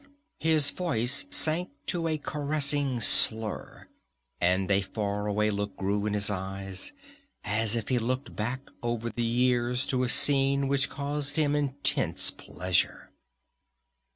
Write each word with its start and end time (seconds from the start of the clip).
His 0.39 0.71
voice 0.71 1.25
sank 1.29 1.69
to 1.85 2.07
a 2.07 2.17
caressing 2.17 2.99
slur, 3.01 3.87
and 4.39 4.71
a 4.71 4.81
far 4.81 5.27
away 5.27 5.51
look 5.51 5.75
grew 5.77 6.07
in 6.07 6.13
his 6.15 6.31
eyes, 6.31 6.91
as 7.43 7.75
if 7.75 7.89
he 7.89 7.99
looked 7.99 8.35
back 8.35 8.61
over 8.81 9.11
the 9.11 9.21
years 9.21 9.85
to 9.85 10.01
a 10.01 10.09
scene 10.09 10.67
which 10.67 10.89
caused 10.89 11.35
him 11.35 11.55
intense 11.55 12.31
pleasure. 12.31 13.11